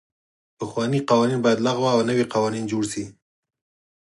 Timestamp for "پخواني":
0.57-0.99